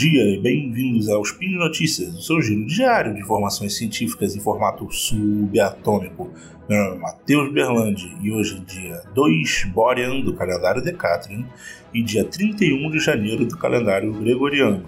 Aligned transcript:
dia 0.00 0.34
e 0.34 0.40
bem-vindos 0.40 1.10
ao 1.10 1.20
Spin 1.20 1.56
Notícias, 1.56 2.14
o 2.14 2.22
seu 2.22 2.40
giro 2.40 2.64
diário 2.64 3.12
de 3.12 3.20
informações 3.20 3.76
científicas 3.76 4.34
em 4.34 4.40
formato 4.40 4.90
subatômico. 4.90 6.32
Meu 6.66 6.84
nome 6.84 6.96
é 6.96 7.00
Matheus 7.00 7.52
Berlandi 7.52 8.16
e 8.22 8.32
hoje 8.32 8.56
é 8.56 8.60
dia 8.60 9.02
2 9.14 9.64
Borean 9.74 10.22
do 10.22 10.32
calendário 10.32 10.82
Decatrian 10.82 11.44
e 11.92 12.02
dia 12.02 12.24
31 12.24 12.90
de 12.90 12.98
janeiro 12.98 13.44
do 13.44 13.58
calendário 13.58 14.10
Gregoriano. 14.14 14.86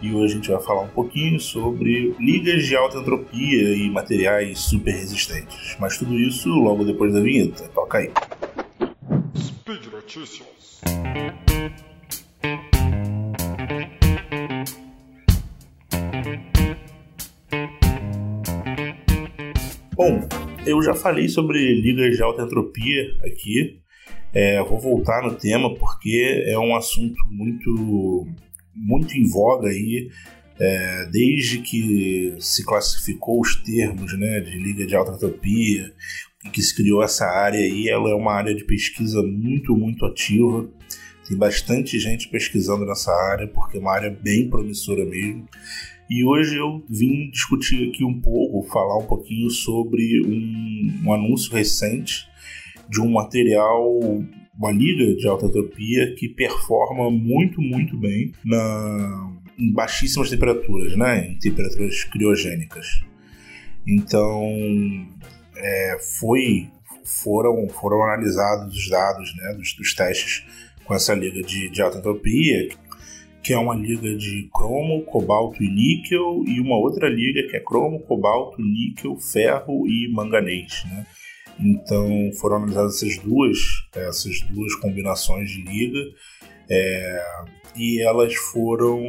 E 0.00 0.12
hoje 0.12 0.34
a 0.34 0.36
gente 0.36 0.50
vai 0.52 0.62
falar 0.62 0.82
um 0.82 0.90
pouquinho 0.90 1.40
sobre 1.40 2.14
ligas 2.20 2.64
de 2.64 2.76
alta 2.76 2.98
entropia 2.98 3.74
e 3.74 3.90
materiais 3.90 4.60
super 4.60 4.94
resistentes. 4.94 5.76
Mas 5.80 5.98
tudo 5.98 6.14
isso 6.14 6.48
logo 6.50 6.84
depois 6.84 7.12
da 7.12 7.18
vinheta. 7.18 7.64
Toca 7.74 7.98
aí. 7.98 8.12
Speed 9.36 9.86
Notícias. 9.92 10.46
Bom, 19.96 20.28
eu 20.66 20.82
já 20.82 20.94
falei 20.94 21.26
sobre 21.26 21.58
ligas 21.80 22.14
de 22.14 22.22
alta 22.22 22.42
entropia 22.42 23.16
aqui. 23.24 23.80
É, 24.30 24.62
vou 24.62 24.78
voltar 24.78 25.22
no 25.22 25.34
tema 25.34 25.74
porque 25.74 26.44
é 26.46 26.58
um 26.58 26.76
assunto 26.76 27.16
muito, 27.30 28.26
muito 28.74 29.16
em 29.16 29.26
voga 29.26 29.70
aí. 29.70 30.10
É, 30.60 31.06
desde 31.10 31.60
que 31.60 32.34
se 32.38 32.62
classificou 32.62 33.40
os 33.40 33.56
termos 33.56 34.12
né, 34.18 34.40
de 34.40 34.58
liga 34.58 34.86
de 34.86 34.94
alta 34.94 35.12
entropia 35.12 35.90
e 36.44 36.50
que 36.50 36.60
se 36.60 36.76
criou 36.76 37.02
essa 37.02 37.24
área 37.24 37.60
aí, 37.60 37.88
ela 37.88 38.10
é 38.10 38.14
uma 38.14 38.34
área 38.34 38.54
de 38.54 38.64
pesquisa 38.64 39.22
muito, 39.22 39.74
muito 39.74 40.04
ativa. 40.04 40.68
Tem 41.26 41.38
bastante 41.38 41.98
gente 41.98 42.28
pesquisando 42.28 42.84
nessa 42.84 43.12
área 43.30 43.48
porque 43.48 43.78
é 43.78 43.80
uma 43.80 43.94
área 43.94 44.10
bem 44.10 44.50
promissora 44.50 45.06
mesmo. 45.06 45.48
E 46.08 46.24
hoje 46.24 46.56
eu 46.56 46.84
vim 46.88 47.30
discutir 47.30 47.88
aqui 47.88 48.04
um 48.04 48.20
pouco, 48.20 48.68
falar 48.70 48.96
um 48.98 49.06
pouquinho 49.06 49.50
sobre 49.50 50.22
um, 50.24 51.04
um 51.04 51.12
anúncio 51.12 51.52
recente 51.52 52.28
de 52.88 53.00
um 53.00 53.10
material, 53.10 53.98
uma 54.56 54.70
liga 54.70 55.16
de 55.16 55.26
alta 55.26 55.46
entropia 55.46 56.14
que 56.14 56.28
performa 56.28 57.10
muito, 57.10 57.60
muito 57.60 57.98
bem 57.98 58.32
na, 58.44 59.32
em 59.58 59.72
baixíssimas 59.72 60.30
temperaturas, 60.30 60.96
né? 60.96 61.32
em 61.32 61.38
temperaturas 61.38 62.04
criogênicas. 62.04 62.86
Então, 63.84 64.44
é, 65.56 65.98
foi, 66.20 66.68
foram, 67.04 67.68
foram 67.68 68.02
analisados 68.04 68.76
os 68.76 68.88
dados 68.88 69.34
né, 69.36 69.54
dos, 69.54 69.74
dos 69.74 69.92
testes 69.92 70.44
com 70.84 70.94
essa 70.94 71.14
liga 71.14 71.42
de, 71.42 71.68
de 71.68 71.82
alta 71.82 71.98
entropia, 71.98 72.68
que 73.46 73.52
é 73.52 73.58
uma 73.58 73.76
liga 73.76 74.12
de 74.16 74.50
cromo, 74.52 75.04
cobalto 75.04 75.62
e 75.62 75.70
níquel, 75.70 76.42
e 76.48 76.60
uma 76.60 76.76
outra 76.76 77.08
liga 77.08 77.48
que 77.48 77.56
é 77.56 77.60
cromo, 77.60 78.00
cobalto, 78.00 78.60
níquel, 78.60 79.16
ferro 79.18 79.86
e 79.86 80.12
manganês. 80.12 80.84
Né? 80.90 81.06
Então 81.60 82.32
foram 82.40 82.56
analisadas 82.56 82.96
essas 82.96 83.18
duas, 83.18 83.58
essas 83.94 84.40
duas 84.50 84.74
combinações 84.74 85.48
de 85.48 85.62
liga 85.62 86.00
é, 86.68 87.24
e 87.76 88.02
elas 88.02 88.34
foram 88.34 89.00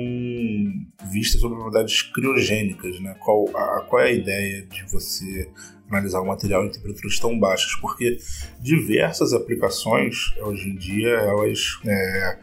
vistas 1.11 1.41
sobre 1.41 1.57
propriedades 1.57 2.03
criogênicas. 2.03 2.99
Né? 2.99 3.15
Qual, 3.19 3.49
a, 3.55 3.81
qual 3.89 4.03
é 4.03 4.09
a 4.09 4.13
ideia 4.13 4.61
de 4.67 4.83
você 4.83 5.49
analisar 5.89 6.21
o 6.21 6.27
material 6.27 6.63
em 6.63 6.69
temperaturas 6.69 7.17
tão 7.17 7.39
baixas? 7.39 7.73
Porque 7.81 8.19
diversas 8.61 9.33
aplicações 9.33 10.31
hoje 10.37 10.69
em 10.69 10.75
dia 10.75 11.09
elas 11.09 11.79
é, 11.87 12.37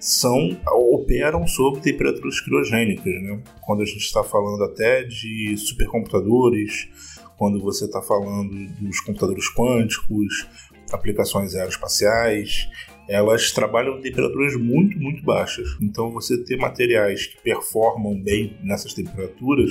são 0.00 0.58
operam 0.66 1.46
sob 1.46 1.80
temperaturas 1.80 2.40
criogênicas, 2.40 3.22
né? 3.22 3.42
Quando 3.60 3.82
a 3.82 3.84
gente 3.84 3.98
está 3.98 4.24
falando 4.24 4.64
até 4.64 5.04
de 5.04 5.54
supercomputadores, 5.58 6.88
quando 7.36 7.60
você 7.60 7.84
está 7.84 8.00
falando 8.00 8.50
dos 8.80 9.00
computadores 9.00 9.52
quânticos, 9.54 10.46
aplicações 10.90 11.54
aeroespaciais, 11.54 12.68
elas 13.08 13.50
trabalham 13.52 13.98
em 13.98 14.00
temperaturas 14.00 14.56
muito, 14.56 14.98
muito 14.98 15.22
baixas. 15.22 15.76
Então, 15.80 16.10
você 16.10 16.42
ter 16.44 16.56
materiais 16.56 17.26
que 17.26 17.42
performam 17.42 18.20
bem 18.20 18.56
nessas 18.62 18.94
temperaturas 18.94 19.70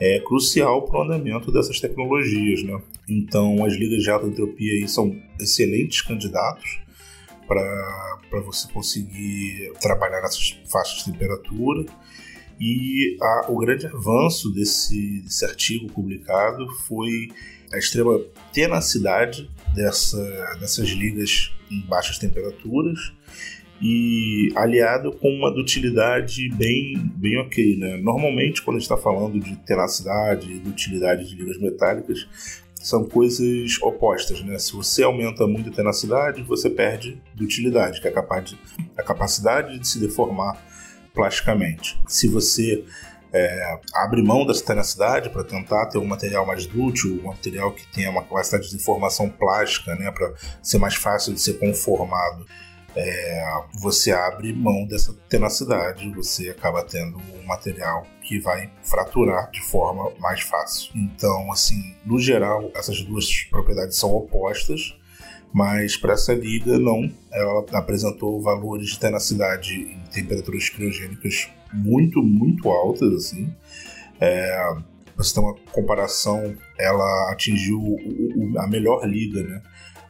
é 0.00 0.20
crucial 0.20 0.82
para 0.82 1.00
o 1.00 1.02
andamento 1.02 1.50
dessas 1.50 1.80
tecnologias. 1.80 2.62
Né? 2.62 2.80
Então, 3.08 3.64
as 3.64 3.74
ligas 3.74 4.02
de 4.02 4.10
alta 4.10 4.26
entropia 4.26 4.86
são 4.86 5.20
excelentes 5.40 6.02
candidatos 6.02 6.78
para 7.48 8.40
você 8.44 8.70
conseguir 8.70 9.72
trabalhar 9.80 10.20
nessas 10.20 10.60
faixas 10.70 10.98
de 10.98 11.12
temperatura. 11.12 11.86
E 12.60 13.16
a, 13.20 13.46
o 13.48 13.56
grande 13.56 13.86
avanço 13.86 14.52
desse, 14.52 15.22
desse 15.22 15.44
artigo 15.44 15.90
publicado 15.92 16.68
foi 16.86 17.30
a 17.72 17.78
extrema 17.78 18.20
tenacidade 18.52 19.50
dessa, 19.74 20.56
dessas 20.60 20.88
ligas 20.88 21.52
em 21.70 21.80
baixas 21.82 22.18
temperaturas 22.18 23.12
e 23.80 24.52
aliado 24.56 25.12
com 25.12 25.28
uma 25.30 25.52
dutilidade 25.52 26.48
bem, 26.50 26.96
bem 27.14 27.38
ok. 27.38 27.76
Né? 27.76 27.96
Normalmente, 27.98 28.62
quando 28.62 28.76
a 28.76 28.80
gente 28.80 28.90
está 28.90 28.96
falando 28.96 29.38
de 29.38 29.54
tenacidade 29.56 30.50
e 30.50 30.68
utilidade 30.68 31.28
de 31.28 31.36
ligas 31.36 31.58
metálicas, 31.60 32.26
são 32.80 33.04
coisas 33.04 33.80
opostas, 33.82 34.40
né? 34.42 34.58
Se 34.58 34.72
você 34.72 35.02
aumenta 35.02 35.46
muito 35.46 35.70
a 35.70 35.72
tenacidade, 35.72 36.42
você 36.42 36.70
perde 36.70 37.20
utilidade, 37.40 38.00
que 38.00 38.08
é 38.08 38.10
a 38.96 39.02
capacidade 39.02 39.78
de 39.78 39.86
se 39.86 39.98
deformar 39.98 40.56
plasticamente. 41.12 42.00
Se 42.06 42.28
você 42.28 42.84
é, 43.32 43.80
abre 43.94 44.22
mão 44.22 44.46
dessa 44.46 44.64
tenacidade 44.64 45.30
para 45.30 45.44
tentar 45.44 45.86
ter 45.86 45.98
um 45.98 46.06
material 46.06 46.46
mais 46.46 46.66
dútil, 46.66 47.20
um 47.22 47.28
material 47.28 47.72
que 47.72 47.86
tenha 47.92 48.10
uma 48.10 48.22
capacidade 48.22 48.70
de 48.70 48.78
formação 48.78 49.28
plástica, 49.28 49.94
né, 49.94 50.10
para 50.10 50.32
ser 50.62 50.78
mais 50.78 50.94
fácil 50.94 51.34
de 51.34 51.40
ser 51.40 51.54
conformado 51.54 52.46
é, 52.96 53.62
você 53.74 54.12
abre 54.12 54.52
mão 54.52 54.86
dessa 54.86 55.14
tenacidade, 55.28 56.10
você 56.10 56.50
acaba 56.50 56.82
tendo 56.82 57.18
um 57.18 57.46
material 57.46 58.06
que 58.22 58.38
vai 58.38 58.70
fraturar 58.82 59.50
de 59.50 59.60
forma 59.62 60.10
mais 60.18 60.40
fácil. 60.40 60.90
Então, 60.94 61.50
assim, 61.52 61.94
no 62.04 62.18
geral, 62.18 62.70
essas 62.74 63.02
duas 63.02 63.42
propriedades 63.44 63.96
são 63.96 64.14
opostas, 64.14 64.96
mas 65.52 65.96
para 65.96 66.14
essa 66.14 66.34
liga 66.34 66.78
não. 66.78 67.10
Ela 67.32 67.64
apresentou 67.72 68.40
valores 68.40 68.90
de 68.90 68.98
tenacidade 68.98 69.74
em 69.74 70.00
temperaturas 70.12 70.68
criogênicas 70.68 71.50
muito, 71.72 72.22
muito 72.22 72.68
altas, 72.68 73.12
assim. 73.12 73.54
É, 74.20 74.74
você 75.16 75.34
tem 75.34 75.42
uma 75.42 75.54
comparação, 75.72 76.56
ela 76.78 77.32
atingiu 77.32 77.96
a 78.58 78.66
melhor 78.66 79.04
liga, 79.06 79.42
né? 79.42 79.62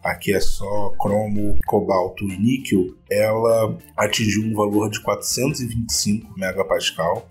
Aqui 0.02 0.32
é 0.32 0.40
só 0.40 0.90
cromo, 1.00 1.56
cobalto 1.66 2.24
e 2.24 2.36
níquel, 2.36 2.96
ela 3.10 3.76
atingiu 3.96 4.44
um 4.44 4.54
valor 4.54 4.90
de 4.90 5.00
425 5.00 6.38
megapascal 6.38 7.28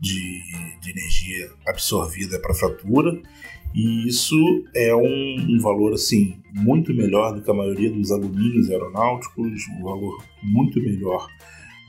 de, 0.00 0.40
de 0.80 0.90
energia 0.90 1.50
absorvida 1.66 2.38
para 2.38 2.54
fratura. 2.54 3.20
E 3.74 4.06
isso 4.06 4.36
é 4.74 4.94
um, 4.94 5.36
um, 5.48 5.60
valor 5.60 5.94
assim 5.94 6.40
muito 6.52 6.94
melhor 6.94 7.34
do 7.34 7.42
que 7.42 7.50
a 7.50 7.54
maioria 7.54 7.90
dos 7.90 8.12
alumínios 8.12 8.70
aeronáuticos, 8.70 9.66
um 9.76 9.82
valor 9.82 10.24
muito 10.42 10.80
melhor 10.80 11.26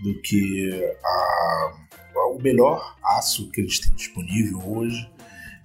do 0.02 0.20
que 0.22 0.72
a, 1.04 1.72
a, 2.16 2.28
o 2.34 2.42
melhor 2.42 2.96
aço 3.18 3.52
que 3.52 3.62
eles 3.62 3.80
têm 3.80 3.94
disponível 3.94 4.60
hoje. 4.66 5.08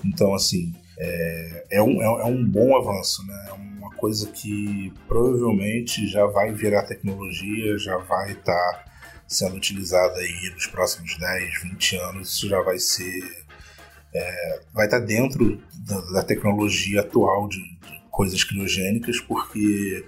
Então, 0.05 0.35
assim, 0.35 0.75
é, 1.03 1.65
é, 1.71 1.83
um, 1.83 2.03
é, 2.03 2.05
é 2.05 2.25
um 2.27 2.45
bom 2.45 2.77
avanço, 2.77 3.27
né? 3.27 3.47
É 3.49 3.53
uma 3.53 3.91
coisa 3.95 4.29
que 4.29 4.93
provavelmente 5.09 6.07
já 6.07 6.27
vai 6.27 6.53
virar 6.53 6.83
tecnologia, 6.83 7.79
já 7.79 7.97
vai 7.97 8.33
estar 8.33 8.53
tá 8.53 8.85
sendo 9.27 9.57
utilizada 9.57 10.19
aí 10.19 10.51
nos 10.53 10.67
próximos 10.67 11.17
10, 11.17 11.63
20 11.63 11.97
anos, 11.97 12.35
isso 12.35 12.49
já 12.49 12.61
vai 12.61 12.79
ser. 12.79 13.47
É, 14.13 14.61
vai 14.75 14.87
estar 14.87 15.01
tá 15.01 15.07
dentro 15.07 15.63
da, 15.87 16.01
da 16.13 16.23
tecnologia 16.23 17.01
atual 17.01 17.49
de, 17.49 17.59
de 17.59 18.03
coisas 18.11 18.45
criogênicas, 18.45 19.19
porque 19.21 20.05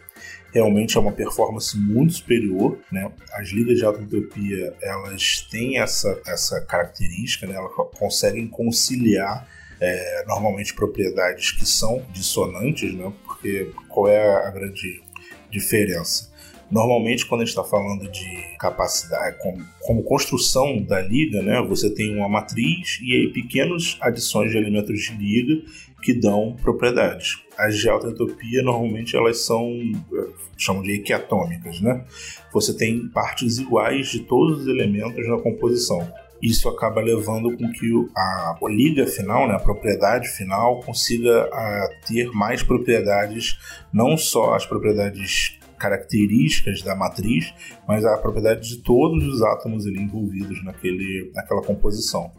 realmente 0.53 0.99
é 0.99 1.01
uma 1.01 1.13
performance 1.13 1.75
muito 1.79 2.13
superior, 2.13 2.79
né? 2.93 3.11
As 3.33 3.49
ligas 3.49 3.79
de 3.79 3.85
alta 3.87 4.03
entropia, 4.03 4.77
elas 4.83 5.41
têm 5.51 5.79
essa, 5.79 6.21
essa 6.27 6.61
característica, 6.61 7.47
né? 7.47 7.55
Elas 7.55 7.73
conseguem 7.99 8.47
conciliar 8.47 9.49
é, 9.83 10.25
normalmente 10.29 10.73
propriedades 10.75 11.51
que 11.51 11.67
são 11.67 12.07
dissonantes, 12.13 12.95
né? 12.95 13.13
Porque 13.25 13.73
qual 13.89 14.07
é 14.07 14.47
a 14.47 14.51
grande 14.53 15.03
diferença? 15.51 16.31
Normalmente, 16.71 17.27
quando 17.27 17.41
a 17.41 17.45
gente 17.45 17.51
está 17.51 17.65
falando 17.65 18.09
de 18.09 18.57
capacidade, 18.59 19.37
como, 19.43 19.63
como, 19.81 20.03
construção 20.05 20.81
da 20.81 21.01
liga, 21.03 21.43
né, 21.43 21.61
você 21.69 21.91
tem 21.91 22.17
uma 22.17 22.29
matriz 22.29 22.99
e 23.03 23.13
aí 23.13 23.33
pequenas 23.33 23.99
adições 24.01 24.53
de 24.53 24.57
elementos 24.57 25.03
de 25.03 25.17
liga 25.17 25.63
que 26.01 26.15
dão 26.15 26.57
propriedades. 26.63 27.41
As 27.59 27.77
de 27.77 27.89
alta 27.89 28.09
entropia, 28.09 28.63
normalmente, 28.63 29.17
elas 29.17 29.45
são, 29.45 29.69
é, 30.15 30.29
chamam 30.57 30.83
de 30.83 30.93
equiatômicas, 30.93 31.81
né? 31.81 32.05
Você 32.53 32.73
tem 32.75 33.09
partes 33.09 33.59
iguais 33.59 34.09
de 34.09 34.21
todos 34.21 34.61
os 34.61 34.69
elementos 34.69 35.29
na 35.29 35.39
composição. 35.39 36.09
Isso 36.43 36.69
acaba 36.69 37.01
levando 37.01 37.57
com 37.57 37.71
que 37.71 37.89
a, 38.17 38.59
liga 38.69 39.07
final, 39.07 39.47
né, 39.47 39.55
a 39.55 39.61
propriedade 39.61 40.29
final, 40.29 40.81
consiga 40.81 41.49
a, 41.53 41.89
ter 42.07 42.31
mais 42.33 42.63
propriedades, 42.63 43.57
não 43.93 44.17
só 44.17 44.55
as 44.55 44.67
propriedades 44.67 45.59
características 45.79 46.83
da 46.83 46.97
matriz, 46.97 47.55
mas 47.87 48.05
a 48.05 48.19
propriedade 48.19 48.69
de 48.69 48.79
todos 48.79 49.25
os 49.25 49.43
átomos 49.43 49.87
ali 49.87 50.01
envolvidos 50.01 50.65
naquele, 50.65 51.31
naquela 51.35 51.63
composição. 51.63 52.33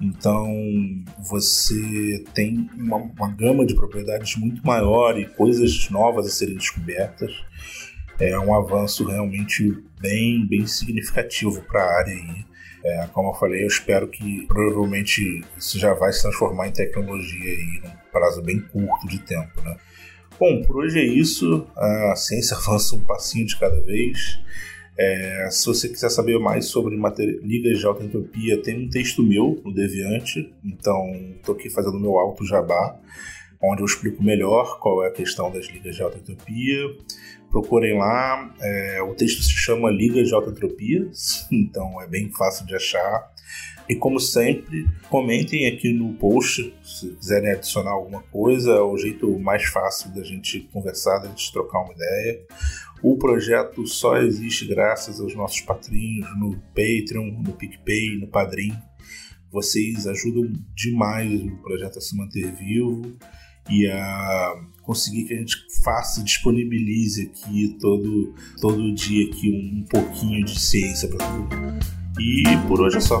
Então 0.00 0.46
você 1.18 2.24
tem 2.34 2.68
uma, 2.76 2.96
uma, 2.96 3.30
gama 3.30 3.64
de 3.64 3.74
propriedades 3.74 4.36
muito 4.36 4.64
maior 4.66 5.18
e 5.18 5.26
coisas 5.26 5.88
novas 5.90 6.26
a 6.26 6.30
serem 6.30 6.56
descobertas. 6.56 7.32
É 8.18 8.38
um 8.38 8.54
avanço 8.54 9.04
realmente 9.04 9.76
bem, 10.00 10.46
bem 10.46 10.66
significativo 10.66 11.62
para 11.62 11.82
a 11.82 11.98
área 11.98 12.12
aí. 12.12 12.53
É, 12.84 13.06
como 13.12 13.30
eu 13.30 13.34
falei, 13.34 13.62
eu 13.62 13.66
espero 13.66 14.06
que 14.08 14.46
provavelmente 14.46 15.42
isso 15.56 15.78
já 15.78 15.94
vai 15.94 16.12
se 16.12 16.20
transformar 16.20 16.68
em 16.68 16.72
tecnologia 16.72 17.50
aí 17.50 17.80
num 17.82 17.90
prazo 18.12 18.42
bem 18.42 18.60
curto 18.60 19.08
de 19.08 19.18
tempo, 19.20 19.62
né? 19.62 19.76
Bom, 20.38 20.62
por 20.62 20.76
hoje 20.76 20.98
é 20.98 21.04
isso. 21.04 21.66
A 21.76 22.14
ciência 22.14 22.56
avança 22.58 22.94
um 22.94 23.00
passinho 23.00 23.46
de 23.46 23.56
cada 23.56 23.80
vez. 23.80 24.38
É, 24.98 25.48
se 25.50 25.66
você 25.66 25.88
quiser 25.88 26.10
saber 26.10 26.38
mais 26.38 26.66
sobre 26.66 26.96
ligas 27.42 27.78
de 27.78 27.86
alta 27.86 28.04
entropia, 28.04 28.62
tem 28.62 28.84
um 28.84 28.88
texto 28.88 29.22
meu 29.22 29.60
no 29.64 29.72
Deviante, 29.72 30.52
então 30.64 31.10
estou 31.36 31.54
aqui 31.54 31.68
fazendo 31.68 31.98
meu 31.98 32.16
alto 32.16 32.46
jabá, 32.46 32.96
onde 33.70 33.82
eu 33.82 33.86
explico 33.86 34.22
melhor 34.22 34.78
qual 34.78 35.04
é 35.04 35.08
a 35.08 35.12
questão 35.12 35.50
das 35.50 35.66
ligas 35.66 35.96
de 35.96 36.02
alta 36.02 36.18
entropia. 36.18 36.96
Procurem 37.50 37.96
lá, 37.96 38.52
é, 38.60 39.02
o 39.02 39.14
texto 39.14 39.42
se 39.42 39.52
chama 39.52 39.88
Ligas 39.88 40.26
de 40.26 40.34
Alta 40.34 40.50
Entropia, 40.50 41.08
então 41.52 42.02
é 42.02 42.06
bem 42.08 42.28
fácil 42.32 42.66
de 42.66 42.74
achar. 42.74 43.32
E 43.88 43.94
como 43.94 44.18
sempre, 44.18 44.86
comentem 45.08 45.66
aqui 45.66 45.92
no 45.92 46.14
post 46.14 46.74
se 46.82 47.10
quiserem 47.10 47.52
adicionar 47.52 47.92
alguma 47.92 48.22
coisa, 48.22 48.72
é 48.72 48.80
o 48.80 48.96
jeito 48.96 49.38
mais 49.38 49.64
fácil 49.64 50.10
da 50.14 50.24
gente 50.24 50.60
conversar, 50.72 51.18
da 51.18 51.28
gente 51.28 51.52
trocar 51.52 51.82
uma 51.82 51.92
ideia. 51.92 52.40
O 53.02 53.18
projeto 53.18 53.86
só 53.86 54.16
existe 54.16 54.66
graças 54.66 55.20
aos 55.20 55.34
nossos 55.36 55.60
patrinhos 55.60 56.26
no 56.38 56.58
Patreon, 56.74 57.40
no 57.40 57.52
PicPay, 57.52 58.16
no 58.18 58.26
Padrim. 58.26 58.72
Vocês 59.52 60.06
ajudam 60.06 60.50
demais 60.74 61.40
o 61.42 61.56
projeto 61.58 61.98
a 61.98 62.00
se 62.00 62.16
manter 62.16 62.50
vivo 62.52 63.16
e 63.70 63.86
a 63.88 64.54
conseguir 64.82 65.24
que 65.24 65.34
a 65.34 65.38
gente 65.38 65.56
faça, 65.82 66.22
disponibilize 66.22 67.22
aqui 67.22 67.76
todo, 67.80 68.34
todo 68.60 68.94
dia 68.94 69.26
aqui 69.30 69.50
um 69.50 69.82
pouquinho 69.88 70.44
de 70.44 70.58
ciência 70.60 71.08
para 71.08 71.26
todo 71.26 71.56
mundo. 71.56 71.86
E 72.20 72.44
por 72.68 72.80
hoje 72.80 72.98
é 72.98 73.00
só. 73.00 73.20